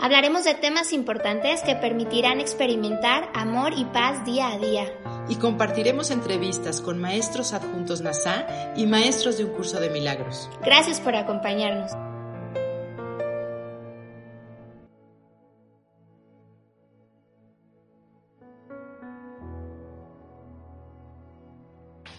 Hablaremos 0.00 0.44
de 0.44 0.54
temas 0.54 0.92
importantes 0.92 1.62
que 1.62 1.76
permitirán 1.76 2.40
experimentar 2.40 3.30
amor 3.32 3.72
y 3.76 3.84
paz 3.84 4.24
día 4.24 4.48
a 4.48 4.58
día. 4.58 4.92
Y 5.28 5.36
compartiremos 5.36 6.10
entrevistas 6.10 6.80
con 6.80 7.00
maestros 7.00 7.52
adjuntos 7.52 8.00
NASA 8.00 8.74
y 8.76 8.86
maestros 8.86 9.38
de 9.38 9.44
un 9.44 9.52
curso 9.52 9.78
de 9.80 9.90
milagros. 9.90 10.50
Gracias 10.64 11.00
por 11.00 11.14
acompañarnos. 11.14 11.92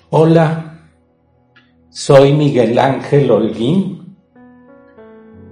Hola, 0.09 0.91
soy 1.89 2.31
Miguel 2.31 2.79
Ángel 2.79 3.29
Holguín 3.29 4.04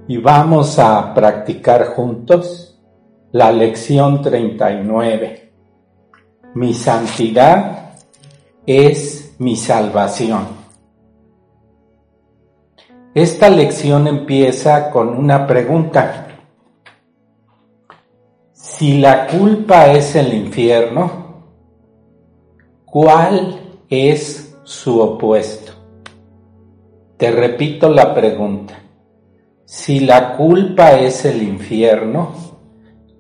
y 0.08 0.18
vamos 0.18 0.80
a 0.80 1.14
practicar 1.14 1.88
juntos 1.88 2.80
la 3.32 3.52
lección 3.52 4.22
39. 4.22 5.52
Mi 6.56 6.74
santidad 6.74 7.96
es 8.66 9.36
mi 9.40 9.56
salvación. 9.56 10.48
Esta 13.14 13.50
lección 13.50 14.08
empieza 14.08 14.90
con 14.90 15.10
una 15.10 15.46
pregunta. 15.46 16.28
Si 18.54 19.00
la 19.00 19.28
culpa 19.28 19.92
es 19.92 20.16
el 20.16 20.34
infierno, 20.34 21.44
¿cuál 22.86 23.60
es 23.90 24.44
su 24.64 25.00
opuesto. 25.00 25.74
Te 27.18 27.32
repito 27.32 27.90
la 27.90 28.14
pregunta. 28.14 28.83
Si 29.76 30.02
la 30.02 30.38
culpa 30.38 31.00
es 31.00 31.26
el 31.26 31.42
infierno, 31.42 32.32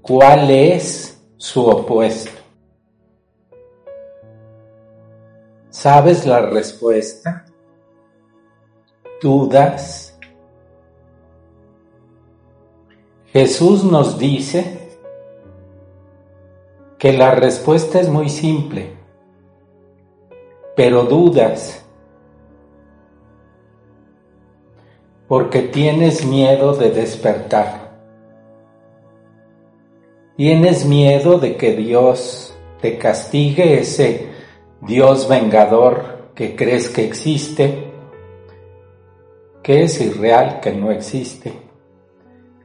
¿cuál 0.03 0.51
es 0.51 1.19
su 1.35 1.65
opuesto? 1.65 2.39
¿Sabes 5.71 6.27
la 6.27 6.45
respuesta? 6.45 7.43
¿Dudas? 9.19 10.15
Jesús 13.31 13.83
nos 13.83 14.19
dice 14.19 14.91
que 16.99 17.13
la 17.13 17.31
respuesta 17.31 17.99
es 17.99 18.09
muy 18.09 18.29
simple 18.29 18.95
pero 20.75 21.03
dudas 21.03 21.82
porque 25.27 25.61
tienes 25.61 26.25
miedo 26.25 26.75
de 26.75 26.91
despertar. 26.91 27.91
Tienes 30.35 30.85
miedo 30.85 31.39
de 31.39 31.57
que 31.57 31.75
Dios 31.75 32.55
te 32.81 32.97
castigue, 32.97 33.79
ese 33.79 34.29
Dios 34.81 35.27
vengador 35.29 36.31
que 36.35 36.55
crees 36.55 36.89
que 36.89 37.05
existe, 37.05 37.91
que 39.61 39.83
es 39.83 40.01
irreal, 40.01 40.59
que 40.59 40.73
no 40.73 40.91
existe. 40.91 41.53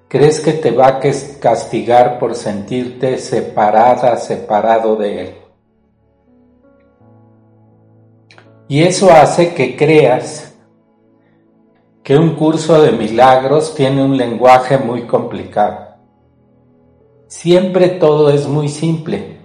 Crees 0.08 0.40
que 0.40 0.54
te 0.54 0.70
va 0.70 0.88
a 0.88 1.00
castigar 1.00 2.18
por 2.18 2.34
sentirte 2.34 3.18
separada, 3.18 4.16
separado 4.16 4.96
de 4.96 5.20
Él. 5.20 5.34
Y 8.68 8.82
eso 8.82 9.10
hace 9.12 9.54
que 9.54 9.76
creas 9.76 10.47
que 12.08 12.16
un 12.16 12.36
curso 12.36 12.80
de 12.80 12.92
milagros 12.92 13.74
tiene 13.74 14.02
un 14.02 14.16
lenguaje 14.16 14.78
muy 14.78 15.02
complicado. 15.02 15.88
Siempre 17.26 17.88
todo 17.88 18.30
es 18.30 18.48
muy 18.48 18.70
simple, 18.70 19.36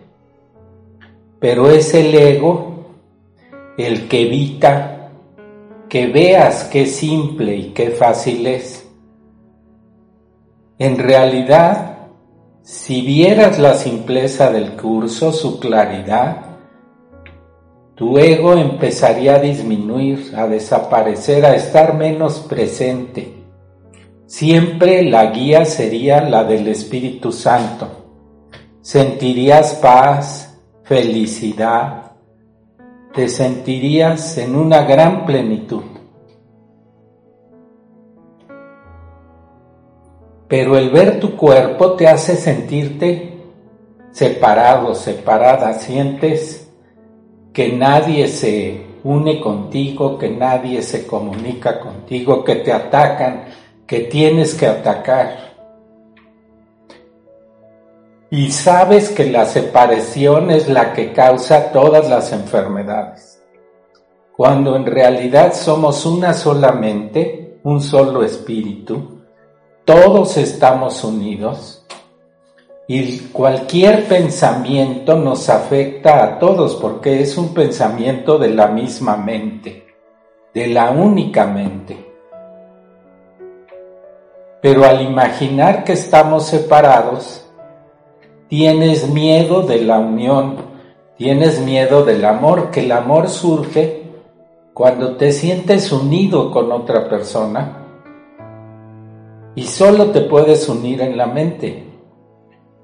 pero 1.42 1.70
es 1.70 1.94
el 1.94 2.16
ego 2.16 2.86
el 3.78 4.08
que 4.08 4.22
evita 4.22 5.10
que 5.90 6.08
veas 6.08 6.64
qué 6.72 6.86
simple 6.86 7.54
y 7.54 7.64
qué 7.72 7.90
fácil 7.90 8.48
es. 8.48 8.88
En 10.80 11.00
realidad, 11.00 11.98
si 12.62 13.02
vieras 13.02 13.60
la 13.60 13.74
simpleza 13.74 14.50
del 14.54 14.78
curso, 14.78 15.34
su 15.34 15.60
claridad, 15.60 16.53
tu 17.96 18.18
ego 18.18 18.54
empezaría 18.54 19.36
a 19.36 19.40
disminuir, 19.40 20.34
a 20.36 20.48
desaparecer, 20.48 21.46
a 21.46 21.56
estar 21.56 21.96
menos 21.96 22.40
presente. 22.40 23.34
Siempre 24.26 25.04
la 25.04 25.28
guía 25.28 25.64
sería 25.66 26.22
la 26.22 26.44
del 26.44 26.68
Espíritu 26.68 27.32
Santo. 27.32 27.88
Sentirías 28.82 29.76
paz, 29.76 30.60
felicidad, 30.84 32.14
te 33.14 33.30
sentirías 33.30 34.40
en 34.40 34.56
una 34.56 34.84
gran 34.84 35.26
plenitud. 35.26 35.84
Pero 40.48 40.78
el 40.78 40.90
ver 40.90 41.20
tu 41.20 41.38
cuerpo 41.38 41.94
te 41.94 42.08
hace 42.08 42.36
sentirte 42.36 43.34
separado, 44.12 44.94
separada, 44.96 45.74
sientes 45.74 46.63
que 47.54 47.72
nadie 47.72 48.28
se 48.28 48.94
une 49.04 49.40
contigo, 49.40 50.18
que 50.18 50.30
nadie 50.30 50.82
se 50.82 51.06
comunica 51.06 51.80
contigo, 51.80 52.44
que 52.44 52.56
te 52.56 52.72
atacan, 52.72 53.46
que 53.86 54.02
tienes 54.02 54.56
que 54.56 54.68
atacar. 54.68 55.54
Y 58.32 58.52
sabes 58.52 59.10
que 59.10 59.26
la 59.26 59.46
separación 59.46 60.50
es 60.50 60.68
la 60.68 60.94
que 60.94 61.14
causa 61.14 61.72
todas 61.72 62.10
las 62.10 62.32
enfermedades. 62.32 63.44
Cuando 64.36 64.76
en 64.76 64.88
realidad 64.88 65.54
somos 65.54 66.06
una 66.08 66.34
solamente, 66.34 67.60
un 67.64 67.80
solo 67.82 68.24
espíritu, 68.24 69.22
todos 69.86 70.38
estamos 70.38 71.04
unidos 71.04 71.83
y 72.88 73.18
cualquier 73.32 74.06
pensamiento 74.06 75.16
nos 75.16 75.50
afecta 75.50 76.24
a 76.24 76.40
todos 76.40 76.76
porque 76.76 77.22
es 77.22 77.38
un 77.38 77.54
pensamiento 77.54 78.38
de 78.38 78.50
la 78.50 78.68
misma 78.68 79.16
mente, 79.16 79.86
de 80.54 80.68
la 80.68 80.92
única 80.92 81.46
mente. 81.46 82.12
Pero 84.62 84.86
al 84.86 85.02
imaginar 85.02 85.84
que 85.84 85.94
estamos 85.94 86.46
separados, 86.46 87.46
tienes 88.50 89.10
miedo 89.10 89.62
de 89.62 89.82
la 89.82 90.00
unión, 90.00 90.58
tienes 91.18 91.62
miedo 91.62 92.04
del 92.04 92.26
amor, 92.26 92.70
que 92.70 92.82
el 92.82 92.92
amor 92.92 93.30
surge 93.30 94.04
cuando 94.74 95.16
te 95.16 95.32
sientes 95.32 95.92
unido 95.92 96.52
con 96.52 96.72
otra 96.72 97.08
persona 97.08 97.80
y 99.56 99.64
solo 99.64 100.08
te 100.12 100.22
puedes 100.22 100.68
unir 100.68 101.02
en 101.02 101.16
la 101.16 101.28
mente 101.28 101.93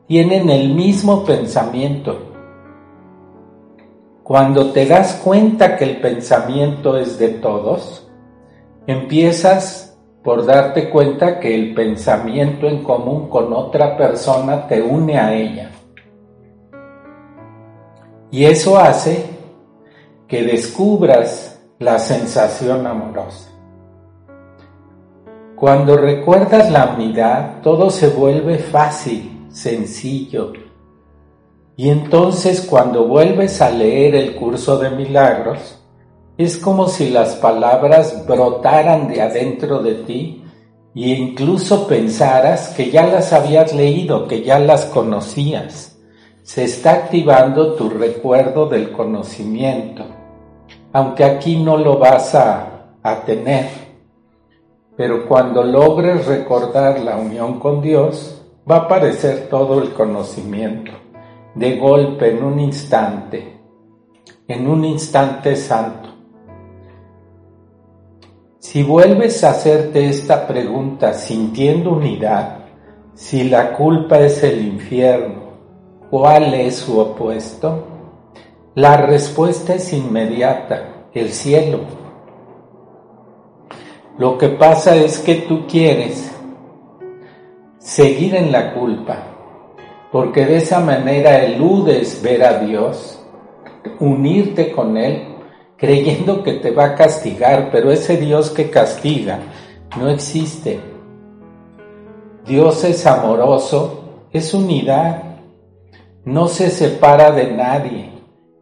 tienen 0.09 0.49
el 0.49 0.73
mismo 0.73 1.23
pensamiento. 1.23 2.17
Cuando 4.23 4.71
te 4.71 4.87
das 4.87 5.21
cuenta 5.23 5.77
que 5.77 5.83
el 5.83 6.01
pensamiento 6.01 6.97
es 6.97 7.19
de 7.19 7.29
todos, 7.29 8.09
empiezas 8.87 9.99
por 10.23 10.47
darte 10.47 10.89
cuenta 10.89 11.39
que 11.39 11.53
el 11.53 11.75
pensamiento 11.75 12.65
en 12.65 12.81
común 12.81 13.29
con 13.29 13.53
otra 13.53 13.95
persona 13.95 14.65
te 14.65 14.81
une 14.81 15.19
a 15.19 15.31
ella. 15.35 15.69
Y 18.31 18.45
eso 18.45 18.79
hace 18.79 19.29
que 20.27 20.41
descubras 20.41 21.61
la 21.77 21.99
sensación 21.99 22.87
amorosa. 22.87 23.51
Cuando 25.55 25.97
recuerdas 25.97 26.71
la 26.71 26.95
unidad, 26.95 27.61
todo 27.61 27.91
se 27.91 28.07
vuelve 28.07 28.57
fácil 28.57 29.35
sencillo. 29.59 30.53
Y 31.75 31.89
entonces 31.89 32.61
cuando 32.61 33.07
vuelves 33.07 33.61
a 33.61 33.69
leer 33.69 34.15
el 34.15 34.35
curso 34.35 34.77
de 34.79 34.89
milagros, 34.89 35.79
es 36.37 36.57
como 36.57 36.87
si 36.87 37.09
las 37.09 37.35
palabras 37.35 38.25
brotaran 38.25 39.07
de 39.07 39.21
adentro 39.21 39.79
de 39.81 39.95
ti 39.95 40.43
e 40.95 41.09
incluso 41.09 41.87
pensaras 41.87 42.69
que 42.75 42.89
ya 42.89 43.07
las 43.07 43.33
habías 43.33 43.73
leído, 43.73 44.27
que 44.27 44.41
ya 44.43 44.59
las 44.59 44.85
conocías. 44.85 45.97
Se 46.43 46.63
está 46.63 46.93
activando 46.93 47.73
tu 47.73 47.89
recuerdo 47.89 48.67
del 48.67 48.91
conocimiento, 48.91 50.03
aunque 50.93 51.23
aquí 51.23 51.57
no 51.57 51.77
lo 51.77 51.97
vas 51.97 52.33
a, 52.35 52.95
a 53.03 53.21
tener. 53.21 53.67
Pero 54.97 55.27
cuando 55.27 55.63
logres 55.63 56.25
recordar 56.25 56.99
la 56.99 57.17
unión 57.17 57.59
con 57.59 57.81
Dios, 57.81 58.38
va 58.69 58.75
a 58.75 58.79
aparecer 58.79 59.47
todo 59.49 59.81
el 59.81 59.93
conocimiento, 59.93 60.91
de 61.55 61.77
golpe, 61.77 62.31
en 62.31 62.43
un 62.43 62.59
instante, 62.59 63.59
en 64.47 64.67
un 64.67 64.85
instante 64.85 65.55
santo. 65.55 66.09
Si 68.59 68.83
vuelves 68.83 69.43
a 69.43 69.51
hacerte 69.51 70.07
esta 70.07 70.47
pregunta 70.47 71.13
sintiendo 71.13 71.93
unidad, 71.93 72.65
si 73.13 73.43
la 73.49 73.73
culpa 73.73 74.19
es 74.19 74.43
el 74.43 74.65
infierno, 74.65 75.49
¿cuál 76.09 76.53
es 76.53 76.75
su 76.75 76.99
opuesto? 76.99 77.85
La 78.75 78.97
respuesta 78.97 79.75
es 79.75 79.91
inmediata, 79.91 81.07
el 81.13 81.29
cielo. 81.29 81.79
Lo 84.17 84.37
que 84.37 84.49
pasa 84.49 84.95
es 84.95 85.19
que 85.19 85.35
tú 85.35 85.65
quieres 85.67 86.31
seguir 87.89 88.35
en 88.35 88.51
la 88.51 88.75
culpa, 88.75 89.17
porque 90.11 90.45
de 90.45 90.57
esa 90.57 90.79
manera 90.79 91.43
eludes 91.43 92.21
ver 92.21 92.43
a 92.43 92.59
Dios, 92.59 93.19
unirte 93.99 94.71
con 94.71 94.95
Él, 94.95 95.23
creyendo 95.75 96.43
que 96.43 96.53
te 96.53 96.69
va 96.69 96.85
a 96.85 96.95
castigar, 96.95 97.69
pero 97.71 97.91
ese 97.91 98.17
Dios 98.17 98.51
que 98.51 98.69
castiga 98.69 99.39
no 99.99 100.07
existe. 100.07 100.79
Dios 102.45 102.83
es 102.83 103.07
amoroso, 103.07 104.27
es 104.31 104.53
unidad, 104.53 105.23
no 106.25 106.47
se 106.47 106.69
separa 106.69 107.31
de 107.31 107.51
nadie. 107.53 108.11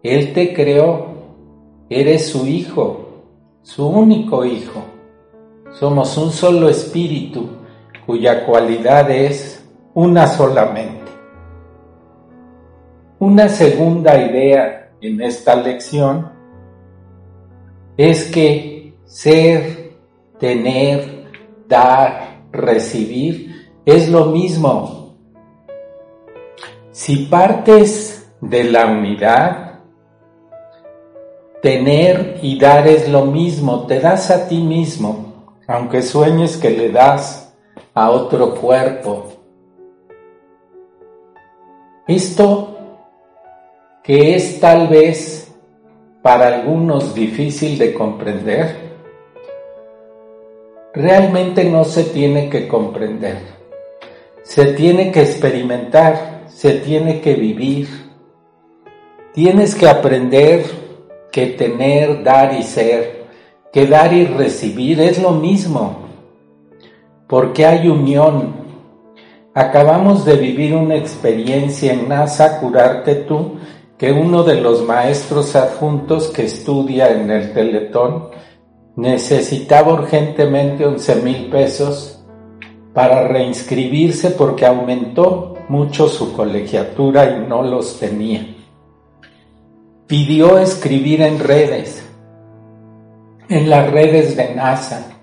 Él 0.03 0.31
te 0.31 0.53
creó, 0.53 1.07
eres 1.89 2.29
su 2.29 2.47
hijo, 2.47 3.25
su 3.61 3.89
único 3.89 4.45
hijo. 4.45 4.85
Somos 5.73 6.17
un 6.17 6.31
solo 6.31 6.69
espíritu 6.69 7.56
cuya 8.07 8.45
cualidad 8.45 9.11
es 9.11 9.61
una 9.93 10.27
solamente. 10.27 11.11
Una 13.19 13.49
segunda 13.49 14.17
idea 14.17 14.93
en 15.01 15.21
esta 15.21 15.55
lección 15.55 16.31
es 17.97 18.31
que 18.31 18.93
ser, 19.03 19.97
tener, 20.39 21.25
dar, 21.67 22.43
recibir 22.51 23.71
es 23.85 24.07
lo 24.07 24.27
mismo. 24.27 25.17
Si 26.91 27.25
partes 27.25 28.31
de 28.39 28.63
la 28.63 28.85
unidad, 28.85 29.81
tener 31.61 32.39
y 32.41 32.57
dar 32.57 32.87
es 32.87 33.09
lo 33.09 33.25
mismo, 33.25 33.85
te 33.85 33.99
das 33.99 34.31
a 34.31 34.47
ti 34.47 34.61
mismo, 34.61 35.55
aunque 35.67 36.01
sueñes 36.01 36.55
que 36.55 36.69
le 36.69 36.89
das 36.89 37.46
a 37.97 38.11
otro 38.11 38.53
cuerpo. 38.53 39.25
Esto 42.07 42.77
que 44.03 44.35
es 44.35 44.59
tal 44.59 44.87
vez 44.87 45.51
para 46.21 46.45
algunos 46.45 47.15
difícil 47.15 47.79
de 47.79 47.95
comprender, 47.95 48.75
realmente 50.93 51.63
no 51.63 51.83
se 51.85 52.03
tiene 52.03 52.51
que 52.51 52.67
comprender. 52.67 53.39
Se 54.43 54.73
tiene 54.73 55.11
que 55.11 55.21
experimentar, 55.21 56.43
se 56.49 56.73
tiene 56.73 57.19
que 57.19 57.33
vivir. 57.33 57.87
Tienes 59.33 59.73
que 59.73 59.89
aprender 59.89 60.65
que 61.31 61.47
tener, 61.47 62.23
dar 62.23 62.53
y 62.53 62.61
ser, 62.61 63.25
que 63.73 63.87
dar 63.87 64.13
y 64.13 64.25
recibir 64.25 65.01
es 65.01 65.19
lo 65.19 65.31
mismo, 65.31 66.06
porque 67.27 67.65
hay 67.65 67.87
unión. 67.87 68.55
Acabamos 69.53 70.23
de 70.25 70.35
vivir 70.37 70.75
una 70.75 70.95
experiencia 70.95 71.93
en 71.93 72.07
NASA, 72.07 72.59
curarte 72.59 73.15
tú, 73.15 73.57
que 73.97 74.11
uno 74.11 74.43
de 74.43 74.61
los 74.61 74.83
maestros 74.83 75.55
adjuntos 75.55 76.27
que 76.27 76.45
estudia 76.45 77.11
en 77.11 77.31
el 77.31 77.53
Teletón 77.53 78.29
necesitaba 78.95 79.93
urgentemente 79.93 80.85
11 80.85 81.15
mil 81.17 81.49
pesos 81.49 82.23
para 82.93 83.27
reinscribirse 83.27 84.31
porque 84.31 84.65
aumentó 84.65 85.55
mucho 85.69 86.07
su 86.07 86.33
colegiatura 86.33 87.37
y 87.37 87.47
no 87.47 87.63
los 87.63 87.99
tenía. 87.99 88.55
Pidió 90.07 90.57
escribir 90.57 91.21
en 91.21 91.39
redes, 91.39 92.03
en 93.49 93.69
las 93.69 93.91
redes 93.91 94.37
de 94.37 94.55
NASA, 94.55 95.16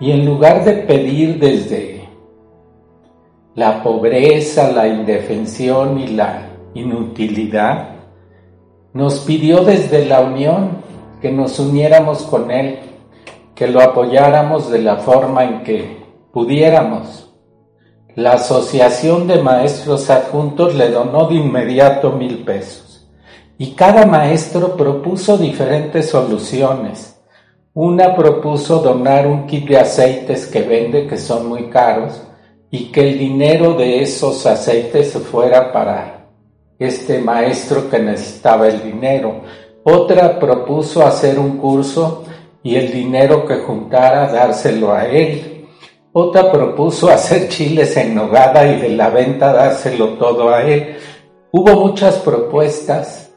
y 0.00 0.12
en 0.12 0.24
lugar 0.24 0.64
de 0.64 0.74
pedir 0.74 1.38
desde 1.38 2.08
la 3.54 3.82
pobreza, 3.82 4.70
la 4.70 4.86
indefensión 4.86 5.98
y 5.98 6.08
la 6.08 6.50
inutilidad, 6.74 7.96
nos 8.92 9.20
pidió 9.20 9.64
desde 9.64 10.06
la 10.06 10.20
unión 10.20 10.78
que 11.20 11.32
nos 11.32 11.58
uniéramos 11.58 12.22
con 12.22 12.50
Él, 12.50 12.78
que 13.54 13.66
lo 13.66 13.82
apoyáramos 13.82 14.70
de 14.70 14.80
la 14.80 14.98
forma 14.98 15.44
en 15.44 15.62
que 15.64 15.98
pudiéramos. 16.32 17.32
La 18.14 18.34
Asociación 18.34 19.26
de 19.26 19.42
Maestros 19.42 20.10
Adjuntos 20.10 20.74
le 20.74 20.90
donó 20.90 21.28
de 21.28 21.36
inmediato 21.36 22.12
mil 22.12 22.44
pesos 22.44 22.88
y 23.58 23.72
cada 23.72 24.06
maestro 24.06 24.76
propuso 24.76 25.36
diferentes 25.36 26.10
soluciones. 26.10 27.17
Una 27.80 28.12
propuso 28.12 28.80
donar 28.80 29.28
un 29.28 29.46
kit 29.46 29.68
de 29.68 29.78
aceites 29.78 30.46
que 30.46 30.62
vende, 30.62 31.06
que 31.06 31.16
son 31.16 31.46
muy 31.46 31.70
caros, 31.70 32.20
y 32.72 32.86
que 32.90 33.08
el 33.08 33.16
dinero 33.16 33.74
de 33.74 34.02
esos 34.02 34.44
aceites 34.46 35.12
fuera 35.12 35.72
para 35.72 36.26
este 36.76 37.20
maestro 37.20 37.88
que 37.88 38.00
necesitaba 38.00 38.66
el 38.66 38.82
dinero. 38.82 39.42
Otra 39.84 40.40
propuso 40.40 41.06
hacer 41.06 41.38
un 41.38 41.56
curso 41.56 42.24
y 42.64 42.74
el 42.74 42.90
dinero 42.90 43.46
que 43.46 43.58
juntara 43.58 44.26
dárselo 44.26 44.92
a 44.92 45.06
él. 45.06 45.68
Otra 46.12 46.50
propuso 46.50 47.08
hacer 47.08 47.48
chiles 47.48 47.96
en 47.96 48.12
nogada 48.12 48.66
y 48.66 48.80
de 48.80 48.88
la 48.88 49.08
venta 49.10 49.52
dárselo 49.52 50.14
todo 50.14 50.48
a 50.48 50.64
él. 50.64 50.96
Hubo 51.52 51.74
muchas 51.86 52.16
propuestas, 52.16 53.27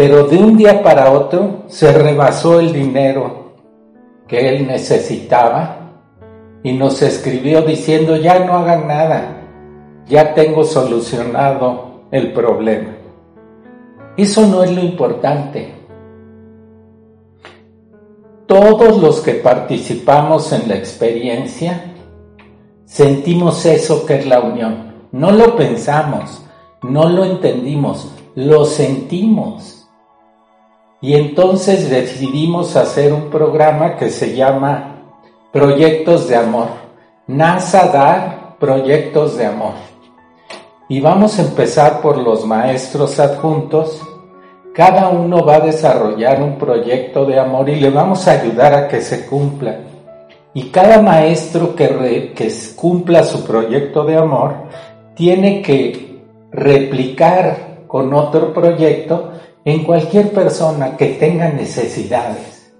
pero 0.00 0.24
de 0.24 0.38
un 0.38 0.56
día 0.56 0.82
para 0.82 1.12
otro 1.12 1.64
se 1.66 1.92
rebasó 1.92 2.58
el 2.58 2.72
dinero 2.72 3.52
que 4.26 4.48
él 4.48 4.66
necesitaba 4.66 5.90
y 6.62 6.72
nos 6.72 7.02
escribió 7.02 7.60
diciendo 7.60 8.16
ya 8.16 8.38
no 8.38 8.54
hagan 8.54 8.88
nada, 8.88 9.42
ya 10.08 10.32
tengo 10.32 10.64
solucionado 10.64 12.04
el 12.10 12.32
problema. 12.32 12.96
Eso 14.16 14.46
no 14.46 14.64
es 14.64 14.74
lo 14.74 14.80
importante. 14.80 15.70
Todos 18.46 19.02
los 19.02 19.20
que 19.20 19.34
participamos 19.34 20.50
en 20.54 20.66
la 20.66 20.76
experiencia 20.76 21.92
sentimos 22.86 23.66
eso 23.66 24.06
que 24.06 24.14
es 24.14 24.26
la 24.26 24.40
unión. 24.40 24.94
No 25.12 25.30
lo 25.30 25.56
pensamos, 25.56 26.42
no 26.80 27.06
lo 27.06 27.26
entendimos, 27.26 28.10
lo 28.34 28.64
sentimos. 28.64 29.79
Y 31.02 31.14
entonces 31.14 31.88
decidimos 31.88 32.76
hacer 32.76 33.12
un 33.14 33.30
programa 33.30 33.96
que 33.96 34.10
se 34.10 34.36
llama 34.36 34.96
Proyectos 35.50 36.28
de 36.28 36.36
Amor. 36.36 36.68
NASA 37.26 37.86
dar 37.86 38.56
Proyectos 38.58 39.38
de 39.38 39.46
Amor. 39.46 39.72
Y 40.90 41.00
vamos 41.00 41.38
a 41.38 41.42
empezar 41.42 42.02
por 42.02 42.18
los 42.18 42.44
maestros 42.44 43.18
adjuntos. 43.18 44.02
Cada 44.74 45.08
uno 45.08 45.42
va 45.42 45.54
a 45.54 45.60
desarrollar 45.60 46.42
un 46.42 46.58
proyecto 46.58 47.24
de 47.24 47.38
amor 47.38 47.68
y 47.70 47.76
le 47.76 47.90
vamos 47.90 48.28
a 48.28 48.32
ayudar 48.32 48.74
a 48.74 48.88
que 48.88 49.00
se 49.00 49.24
cumpla. 49.24 49.78
Y 50.52 50.64
cada 50.64 51.00
maestro 51.00 51.74
que, 51.74 52.32
que 52.34 52.52
cumpla 52.76 53.24
su 53.24 53.44
proyecto 53.44 54.04
de 54.04 54.16
amor 54.16 54.54
tiene 55.14 55.62
que 55.62 56.22
replicar 56.50 57.84
con 57.86 58.12
otro 58.12 58.52
proyecto 58.52 59.30
en 59.64 59.84
cualquier 59.84 60.32
persona 60.32 60.96
que 60.96 61.06
tenga 61.14 61.48
necesidades. 61.48 62.72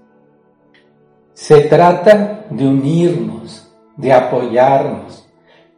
Se 1.33 1.61
trata 1.61 2.45
de 2.49 2.67
unirnos, 2.67 3.73
de 3.97 4.13
apoyarnos, 4.13 5.27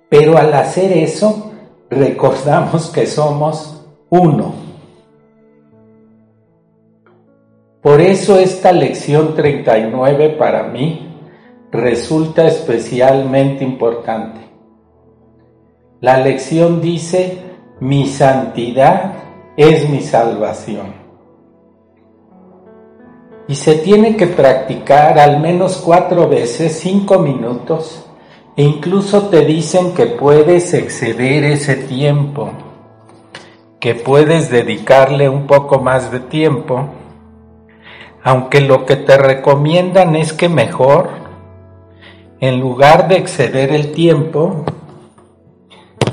pero 0.10 0.38
al 0.38 0.54
hacer 0.54 0.92
eso 0.92 1.52
recordamos 1.90 2.90
que 2.90 3.06
somos 3.06 3.86
uno. 4.10 4.54
Por 7.82 8.00
eso 8.00 8.40
esta 8.40 8.72
lección 8.72 9.36
39 9.36 10.30
para 10.40 10.64
mí 10.64 11.10
resulta 11.72 12.48
especialmente 12.48 13.64
importante. 13.64 14.40
La 16.00 16.18
lección 16.18 16.82
dice, 16.82 17.40
mi 17.80 18.08
santidad 18.08 19.14
es 19.56 19.90
mi 19.90 20.02
salvación. 20.02 21.04
y 23.48 23.56
se 23.56 23.76
tiene 23.76 24.16
que 24.16 24.28
practicar 24.28 25.20
al 25.20 25.40
menos 25.40 25.78
cuatro 25.78 26.30
veces, 26.30 26.80
cinco 26.80 27.20
minutos, 27.20 28.06
e 28.56 28.64
incluso 28.64 29.24
te 29.24 29.44
dicen 29.44 29.94
que 29.94 30.06
puedes 30.06 30.74
exceder 30.74 31.44
ese 31.44 31.76
tiempo, 31.76 32.52
que 33.80 33.96
puedes 33.96 34.50
dedicarle 34.50 35.28
un 35.28 35.46
poco 35.46 35.80
más 35.80 36.10
de 36.12 36.22
tiempo, 36.22 36.86
aunque 38.24 38.62
lo 38.62 38.86
que 38.86 38.96
te 38.96 39.18
recomiendan 39.18 40.16
es 40.16 40.32
que 40.32 40.48
mejor, 40.48 41.10
en 42.40 42.62
lugar 42.62 43.10
de 43.10 43.18
exceder 43.18 43.74
el 43.74 43.92
tiempo, 43.92 44.64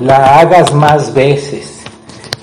la 0.01 0.39
hagas 0.39 0.73
más 0.73 1.13
veces 1.13 1.80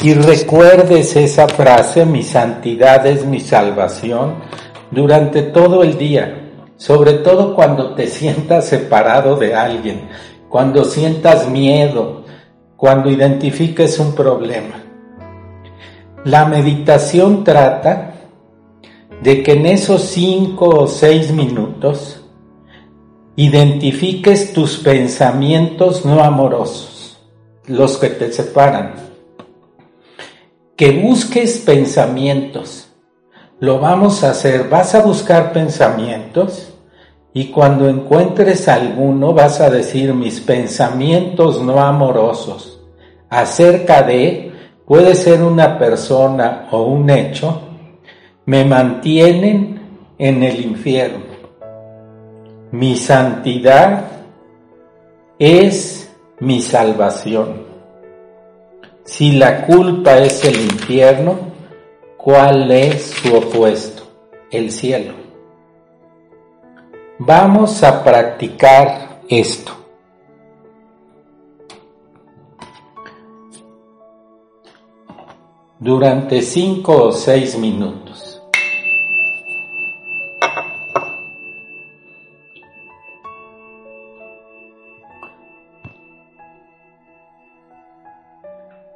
y 0.01 0.15
recuerdes 0.15 1.17
esa 1.17 1.49
frase, 1.49 2.07
mi 2.07 2.23
santidad 2.23 3.05
es 3.07 3.25
mi 3.25 3.41
salvación, 3.41 4.37
durante 4.91 5.43
todo 5.43 5.83
el 5.83 5.99
día, 5.99 6.53
sobre 6.77 7.15
todo 7.15 7.55
cuando 7.55 7.95
te 7.95 8.07
sientas 8.07 8.67
separado 8.67 9.37
de 9.37 9.55
alguien, 9.55 10.09
cuando 10.49 10.85
sientas 10.85 11.49
miedo, 11.51 12.25
cuando 12.77 13.11
identifiques 13.11 13.99
un 13.99 14.15
problema. 14.15 14.85
La 16.25 16.45
meditación 16.45 17.43
trata 17.43 18.15
de 19.21 19.43
que 19.43 19.53
en 19.53 19.67
esos 19.67 20.03
cinco 20.03 20.69
o 20.69 20.87
seis 20.87 21.33
minutos 21.33 22.25
identifiques 23.35 24.53
tus 24.53 24.79
pensamientos 24.79 26.05
no 26.05 26.23
amorosos, 26.23 27.19
los 27.67 27.99
que 27.99 28.11
te 28.11 28.33
separan, 28.33 29.08
que 30.79 30.93
busques 30.93 31.59
pensamientos 31.59 32.89
lo 33.59 33.81
vamos 33.81 34.23
a 34.23 34.31
hacer. 34.31 34.69
Vas 34.69 34.95
a 34.95 35.03
buscar 35.03 35.53
pensamientos 35.53 36.73
y 37.35 37.49
cuando 37.49 37.89
encuentres 37.89 38.69
alguno 38.69 39.35
vas 39.35 39.61
a 39.61 39.71
decir 39.71 40.15
mis 40.15 40.41
pensamientos 40.41 41.61
no 41.61 41.81
amorosos 41.81 42.81
acerca 43.29 44.03
de, 44.03 44.53
puede 44.87 45.17
ser 45.17 45.43
una 45.43 45.79
persona 45.81 46.69
o 46.71 46.85
un 46.85 47.11
hecho, 47.11 47.61
me 48.47 48.65
mantienen 48.65 49.81
en 50.17 50.43
el 50.45 50.65
infierno. 50.65 51.27
Mi 52.71 52.97
santidad 52.97 54.05
es 55.41 56.09
mi 56.39 56.61
salvación. 56.61 57.68
Si 59.09 59.33
la 59.33 59.65
culpa 59.65 60.19
es 60.19 60.45
el 60.45 60.61
infierno, 60.61 61.49
¿Cuál 62.29 62.71
es 62.73 63.07
su 63.07 63.35
opuesto? 63.35 64.03
El 64.51 64.71
cielo. 64.71 65.15
Vamos 67.19 67.83
a 67.83 68.05
practicar 68.05 69.23
esto. 69.29 69.73
Durante 75.79 76.43
cinco 76.43 77.05
o 77.05 77.13
seis 77.13 77.57
minutos. 77.57 78.28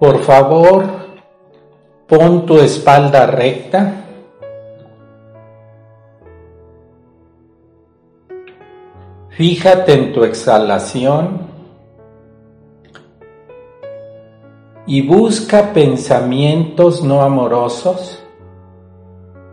Por 0.02 0.18
favor, 0.18 0.82
Pon 2.08 2.44
tu 2.44 2.58
espalda 2.58 3.24
recta. 3.24 4.04
Fíjate 9.28 9.92
en 9.94 10.12
tu 10.12 10.24
exhalación 10.24 11.42
y 14.88 15.06
busca 15.06 15.72
pensamientos 15.72 17.04
no 17.04 17.22
amorosos 17.22 18.24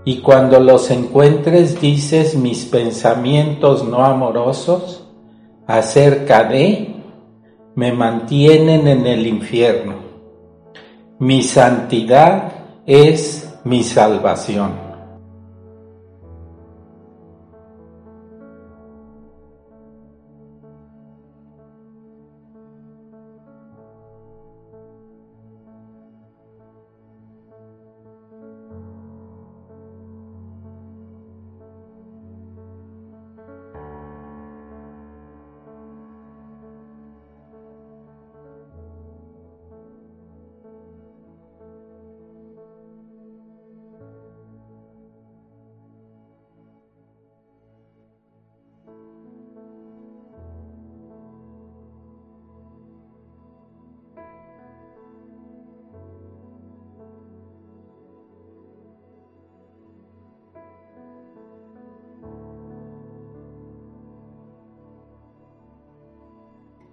y 0.03 0.19
cuando 0.21 0.59
los 0.59 0.89
encuentres 0.89 1.79
dices 1.79 2.35
mis 2.35 2.65
pensamientos 2.65 3.83
no 3.83 4.03
amorosos 4.03 5.07
acerca 5.67 6.43
de 6.43 6.95
me 7.75 7.91
mantienen 7.93 8.87
en 8.87 9.05
el 9.05 9.27
infierno. 9.27 10.08
Mi 11.19 11.43
santidad 11.43 12.53
es 12.85 13.53
mi 13.65 13.83
salvación. 13.83 14.88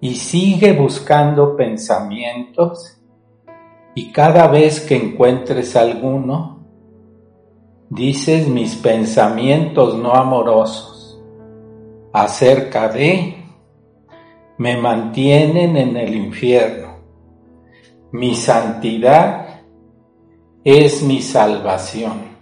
Y 0.06 0.14
sigue 0.14 0.72
buscando 0.72 1.56
pensamientos 1.56 2.96
y 3.92 4.12
cada 4.12 4.46
vez 4.46 4.80
que 4.80 4.94
encuentres 4.94 5.75
alguno, 5.75 6.64
dices 7.90 8.46
mis 8.46 8.76
pensamientos 8.76 9.98
no 9.98 10.12
amorosos 10.12 11.20
acerca 12.12 12.86
de 12.86 13.34
me 14.58 14.76
mantienen 14.76 15.76
en 15.76 15.96
el 15.96 16.14
infierno. 16.14 17.00
Mi 18.12 18.36
santidad 18.36 19.64
es 20.62 21.02
mi 21.02 21.20
salvación. 21.20 22.35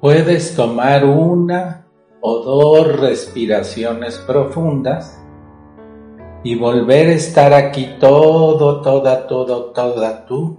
Puedes 0.00 0.56
tomar 0.56 1.04
una 1.04 1.86
o 2.22 2.38
dos 2.38 2.98
respiraciones 2.98 4.16
profundas 4.18 5.22
y 6.42 6.54
volver 6.54 7.08
a 7.08 7.12
estar 7.12 7.52
aquí 7.52 7.96
todo, 8.00 8.80
toda, 8.80 9.26
todo, 9.26 9.72
toda 9.72 10.24
tú, 10.24 10.58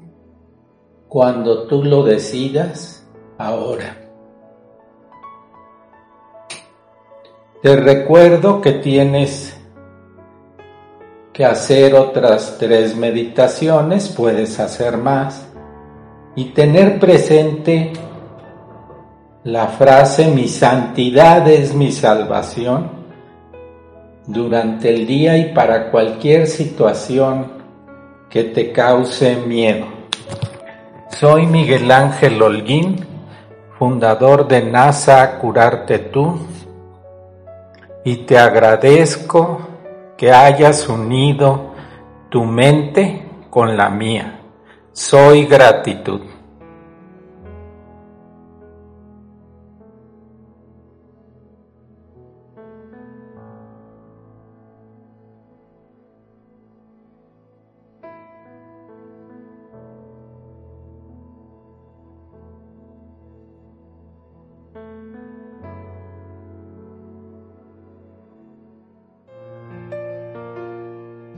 cuando 1.08 1.66
tú 1.66 1.84
lo 1.84 2.04
decidas, 2.04 3.10
ahora. 3.40 3.98
Te 7.64 7.76
recuerdo 7.76 8.62
que 8.62 8.74
tienes 8.74 9.60
que 11.34 11.46
hacer 11.46 11.96
otras 11.96 12.58
tres 12.60 12.96
meditaciones, 12.96 14.10
puedes 14.10 14.60
hacer 14.60 14.98
más, 14.98 15.48
y 16.36 16.54
tener 16.54 17.00
presente 17.00 17.94
la 19.44 19.68
frase 19.70 20.28
mi 20.28 20.48
santidad 20.48 21.48
es 21.48 21.74
mi 21.74 21.92
salvación 21.92 22.92
durante 24.28 24.90
el 24.94 25.08
día 25.08 25.36
y 25.36 25.52
para 25.52 25.90
cualquier 25.90 26.46
situación 26.46 27.52
que 28.30 28.44
te 28.44 28.72
cause 28.72 29.38
miedo. 29.48 29.88
Soy 31.10 31.48
Miguel 31.48 31.92
Ángel 31.92 32.40
Holguín, 32.42 33.04
fundador 33.80 34.48
de 34.48 34.62
NASA 34.62 35.40
Curarte 35.40 35.98
Tú, 36.00 36.40
y 38.06 38.18
te 38.18 38.38
agradezco 38.38 39.60
que 40.18 40.32
hayas 40.32 40.88
unido 40.88 41.72
tu 42.30 42.44
mente 42.44 43.24
con 43.50 43.76
la 43.76 43.90
mía. 43.90 44.40
Soy 44.94 45.46
gratitud. 45.46 46.31